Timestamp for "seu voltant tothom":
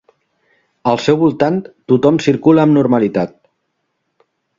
1.07-2.17